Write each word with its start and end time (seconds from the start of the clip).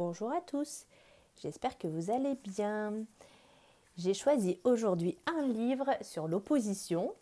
Bonjour 0.00 0.32
à 0.32 0.40
tous, 0.40 0.86
j'espère 1.42 1.76
que 1.76 1.86
vous 1.86 2.10
allez 2.10 2.34
bien. 2.34 3.04
J'ai 3.98 4.14
choisi 4.14 4.58
aujourd'hui 4.64 5.18
un 5.26 5.42
livre 5.42 5.90
sur 6.00 6.26
l'opposition. 6.26 7.14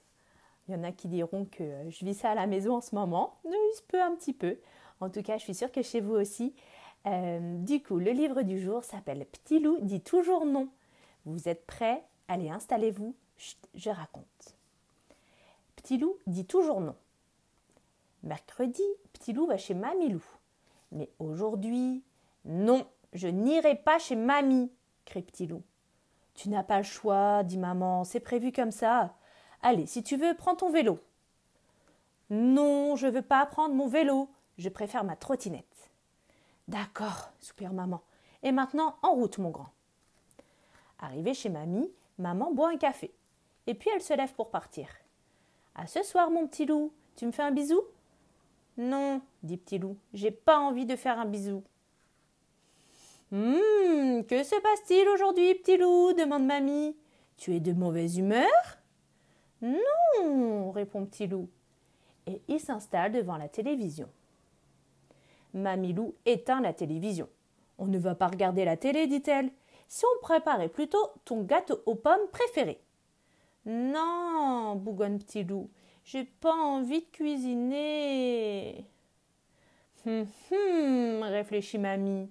Il 0.69 0.77
y 0.77 0.79
en 0.79 0.85
a 0.85 0.93
qui 0.93 1.09
diront 1.09 1.45
que 1.45 1.65
je 1.91 2.05
vis 2.05 2.15
ça 2.15 2.31
à 2.31 2.35
la 2.37 2.47
maison 2.47 2.77
en 2.77 2.81
ce 2.81 2.95
moment. 2.95 3.41
Il 3.45 3.73
se 3.77 3.83
peut 3.83 4.01
un 4.01 4.15
petit 4.15 4.33
peu. 4.33 4.59
En 5.01 5.11
tout 5.11 5.25
cas, 5.25 5.39
je 5.39 5.43
suis 5.43 5.57
sûre 5.57 5.73
que 5.73 5.83
chez 5.83 6.01
vous 6.01 6.15
aussi. 6.15 6.55
Euh, 7.07 7.59
du 7.65 7.83
coup, 7.83 7.99
le 7.99 8.13
livre 8.13 8.43
du 8.43 8.61
jour 8.61 8.85
s'appelle 8.85 9.27
Petit 9.27 9.59
loup 9.59 9.79
dit 9.81 10.01
toujours 10.01 10.47
non. 10.47 10.69
Vous 11.25 11.49
êtes 11.49 11.67
prêts? 11.67 12.05
Allez, 12.29 12.49
installez-vous. 12.49 13.13
je 13.75 13.91
raconte. 13.91 14.57
Petit 15.75 15.99
loup 15.99 16.17
dit 16.29 16.47
toujours 16.47 16.81
non. 16.81 16.95
Mercredi, 18.23 18.85
Petit 19.15 19.33
loup 19.33 19.47
va 19.47 19.57
chez 19.57 19.75
Mamie 19.75 20.11
loup. 20.11 20.25
Mais 20.93 21.11
aujourd'hui, 21.19 22.05
non, 22.49 22.87
je 23.13 23.29
n'irai 23.29 23.77
pas 23.77 23.99
chez 23.99 24.17
mamie, 24.17 24.73
crie 25.05 25.23
Petit 25.23 25.47
loup. 25.47 25.63
Tu 26.35 26.49
n'as 26.49 26.63
pas 26.63 26.79
le 26.79 26.85
choix, 26.85 27.43
dit 27.43 27.59
maman, 27.59 28.05
c'est 28.05 28.21
prévu 28.21 28.53
comme 28.53 28.71
ça. 28.71 29.15
Allez, 29.63 29.87
si 29.87 30.03
tu 30.03 30.17
veux, 30.17 30.35
prends 30.35 30.57
ton 30.57 30.71
vélo. 30.71 30.99
Non, 32.31 32.97
je 32.97 33.07
ne 33.07 33.13
veux 33.13 33.23
pas 33.23 33.45
prendre 33.47 33.75
mon 33.75 33.87
vélo, 33.87 34.31
je 34.57 34.69
préfère 34.69 35.05
ma 35.05 35.15
trottinette. 35.15 35.91
D'accord, 36.69 37.31
soupire 37.39 37.73
maman. 37.73 38.03
Et 38.43 38.53
maintenant, 38.53 38.97
en 39.03 39.13
route, 39.13 39.39
mon 39.39 39.51
grand. 39.51 39.71
Arrivé 41.01 41.35
chez 41.35 41.51
mamie, 41.51 41.91
maman 42.19 42.53
boit 42.53 42.71
un 42.71 42.77
café. 42.77 43.13
Et 43.67 43.75
puis 43.75 43.91
elle 43.95 44.03
se 44.03 44.15
lève 44.15 44.35
pour 44.35 44.51
partir. 44.51 44.89
À 45.75 45.87
ce 45.87 46.03
soir, 46.03 46.31
mon 46.31 46.47
petit 46.47 46.67
loup, 46.67 46.93
tu 47.17 47.27
me 47.27 47.33
fais 47.33 47.43
un 47.43 47.51
bisou? 47.51 47.83
Non, 48.79 49.21
dit 49.43 49.57
Petit 49.57 49.79
Loup, 49.79 49.97
j'ai 50.15 50.31
pas 50.31 50.59
envie 50.59 50.87
de 50.87 50.95
faire 50.97 51.19
un 51.19 51.25
bisou. 51.25 51.65
Hum, 53.31 54.25
que 54.25 54.43
se 54.43 54.59
passe-t-il 54.61 55.07
aujourd'hui, 55.09 55.55
Petit 55.57 55.77
Loup 55.77 56.15
demande 56.15 56.47
Mamie. 56.47 56.97
Tu 57.37 57.55
es 57.55 57.61
de 57.61 57.73
mauvaise 57.73 58.17
humeur? 58.17 58.49
Non, 59.61 60.71
répond 60.71 61.05
Petit 61.05 61.27
Loup. 61.27 61.49
Et 62.27 62.41
il 62.49 62.59
s'installe 62.59 63.13
devant 63.13 63.37
la 63.37 63.49
télévision. 63.49 64.09
Mamie 65.53 65.93
Loup 65.93 66.15
éteint 66.25 66.63
la 66.63 66.73
télévision. 66.73 67.29
On 67.77 67.87
ne 67.87 67.99
va 67.99 68.15
pas 68.15 68.29
regarder 68.29 68.65
la 68.65 68.79
télé, 68.79 69.07
dit-elle. 69.07 69.51
Si 69.89 70.05
on 70.07 70.23
préparait 70.23 70.69
plutôt 70.69 71.11
ton 71.27 71.43
gâteau 71.43 71.83
aux 71.85 71.95
pommes 71.95 72.29
préféré. 72.33 72.81
Non, 73.67 74.77
bougonne 74.77 75.19
Petit 75.19 75.45
Loup, 75.45 75.69
j'ai 76.05 76.25
pas 76.25 76.55
envie 76.55 77.01
de 77.01 77.11
cuisiner. 77.13 78.87
Hum, 80.07 80.27
hum, 80.51 81.23
réfléchit 81.25 81.79
mamie. 81.79 82.31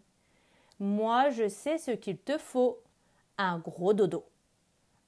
Moi, 0.79 1.29
je 1.29 1.47
sais 1.47 1.77
ce 1.77 1.91
qu'il 1.91 2.17
te 2.17 2.37
faut. 2.37 2.81
Un 3.37 3.59
gros 3.59 3.93
dodo. 3.93 4.25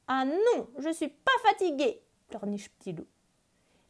Ah 0.07 0.25
non, 0.25 0.67
je 0.79 0.91
suis 0.91 1.09
pas 1.09 1.31
fatiguée, 1.43 2.01
pleurniche 2.27 2.69
Petit 2.69 2.93
Loup. 2.93 3.07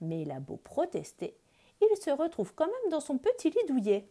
Mais 0.02 0.22
il 0.22 0.31
a 0.31 0.39
beau 0.39 0.57
protester, 0.57 1.38
il 1.81 1.97
se 1.97 2.09
retrouve 2.09 2.53
quand 2.53 2.67
même 2.67 2.91
dans 2.91 3.00
son 3.00 3.17
petit 3.17 3.50
lit 3.50 3.66
douillet. 3.67 4.09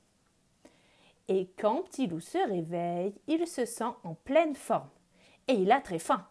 Et 1.29 1.51
quand 1.59 1.83
Petit 1.83 2.07
Loup 2.07 2.21
se 2.21 2.39
réveille, 2.39 3.15
il 3.27 3.47
se 3.47 3.67
sent 3.67 3.93
en 4.05 4.15
pleine 4.15 4.55
forme. 4.55 4.89
Et 5.47 5.53
il 5.53 5.71
a 5.71 5.81
très 5.81 5.99
faim. 5.99 6.27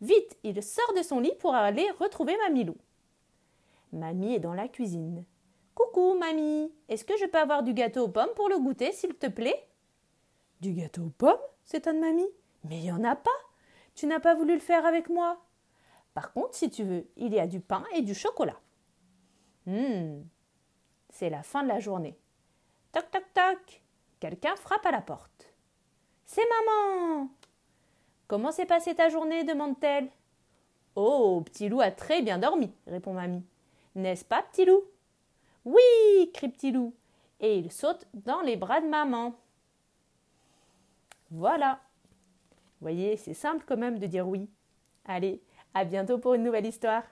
Vite, 0.00 0.36
il 0.42 0.60
sort 0.62 0.92
de 0.96 1.02
son 1.02 1.20
lit 1.20 1.34
pour 1.38 1.54
aller 1.54 1.88
retrouver 2.00 2.36
Mamie 2.38 2.64
Loup. 2.64 2.76
Mamie 3.92 4.34
est 4.34 4.40
dans 4.40 4.54
la 4.54 4.68
cuisine. 4.68 5.24
Coucou, 5.74 6.16
mamie, 6.18 6.72
est-ce 6.88 7.04
que 7.04 7.16
je 7.18 7.26
peux 7.26 7.38
avoir 7.38 7.62
du 7.62 7.74
gâteau 7.74 8.04
aux 8.04 8.08
pommes 8.08 8.34
pour 8.34 8.48
le 8.48 8.58
goûter, 8.58 8.92
s'il 8.92 9.14
te 9.14 9.26
plaît? 9.26 9.68
Du 10.60 10.72
gâteau 10.72 11.04
aux 11.04 11.10
pommes 11.10 11.36
s'étonne 11.64 12.00
mamie. 12.00 12.28
Mais 12.64 12.78
il 12.78 12.82
n'y 12.82 12.92
en 12.92 13.04
a 13.04 13.16
pas. 13.16 13.30
Tu 13.94 14.06
n'as 14.06 14.20
pas 14.20 14.34
voulu 14.34 14.54
le 14.54 14.60
faire 14.60 14.84
avec 14.86 15.08
moi. 15.08 15.42
Par 16.14 16.32
contre, 16.32 16.54
si 16.54 16.70
tu 16.70 16.84
veux, 16.84 17.06
il 17.16 17.34
y 17.34 17.40
a 17.40 17.46
du 17.46 17.60
pain 17.60 17.84
et 17.94 18.02
du 18.02 18.14
chocolat. 18.14 18.58
Hum, 19.66 20.24
c'est 21.10 21.30
la 21.30 21.42
fin 21.42 21.62
de 21.62 21.68
la 21.68 21.80
journée. 21.80 22.18
Toc, 22.92 23.10
toc, 23.10 23.24
toc. 23.34 23.82
Quelqu'un 24.20 24.56
frappe 24.56 24.86
à 24.86 24.90
la 24.90 25.02
porte. 25.02 25.54
C'est 26.24 26.46
maman. 26.48 27.28
Comment 28.28 28.50
s'est 28.50 28.66
passée 28.66 28.94
ta 28.94 29.08
journée 29.08 29.44
demande-t-elle. 29.44 30.10
Oh, 30.94 31.42
petit 31.44 31.68
loup 31.68 31.80
a 31.80 31.90
très 31.90 32.22
bien 32.22 32.38
dormi, 32.38 32.72
répond 32.86 33.12
mamie. 33.12 33.44
N'est-ce 33.94 34.24
pas, 34.24 34.42
petit 34.42 34.64
loup? 34.64 34.82
Oui 35.64 36.30
crie 36.32 36.48
petit 36.48 36.72
loup, 36.72 36.94
et 37.40 37.58
il 37.58 37.70
saute 37.70 38.06
dans 38.14 38.40
les 38.40 38.56
bras 38.56 38.80
de 38.80 38.86
maman. 38.86 39.34
Voilà. 41.30 41.80
Vous 42.80 42.84
voyez, 42.84 43.16
c'est 43.16 43.34
simple 43.34 43.64
quand 43.66 43.76
même 43.76 43.98
de 43.98 44.06
dire 44.06 44.28
oui. 44.28 44.48
Allez, 45.04 45.42
à 45.74 45.84
bientôt 45.84 46.18
pour 46.18 46.34
une 46.34 46.42
nouvelle 46.42 46.66
histoire. 46.66 47.02